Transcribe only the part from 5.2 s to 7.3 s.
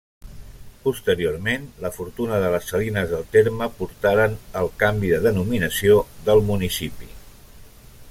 denominació del municipi.